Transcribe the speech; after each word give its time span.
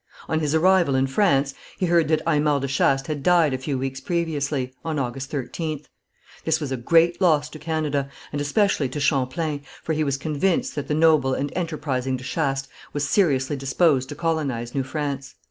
On 0.27 0.39
his 0.39 0.55
arrival 0.55 0.95
in 0.95 1.05
France, 1.05 1.53
he 1.77 1.85
heard 1.85 2.07
that 2.07 2.25
Aymar 2.27 2.59
de 2.61 2.67
Chastes 2.67 3.05
had 3.07 3.21
died 3.21 3.53
a 3.53 3.57
few 3.59 3.77
weeks 3.77 4.01
previously, 4.01 4.73
on 4.83 4.97
August 4.97 5.31
13th. 5.31 5.85
This 6.43 6.59
was 6.59 6.71
a 6.71 6.75
great 6.75 7.21
loss 7.21 7.49
to 7.49 7.59
Canada, 7.59 8.09
and 8.31 8.41
especially 8.41 8.89
to 8.89 8.99
Champlain, 8.99 9.61
for 9.83 9.93
he 9.93 10.03
was 10.03 10.17
convinced 10.17 10.73
that 10.73 10.87
the 10.87 10.95
noble 10.95 11.35
and 11.35 11.53
enterprising 11.55 12.17
de 12.17 12.23
Chastes 12.23 12.67
was 12.93 13.07
seriously 13.07 13.55
disposed 13.55 14.09
to 14.09 14.15
colonize 14.15 14.73
New 14.73 14.81
France. 14.81 15.35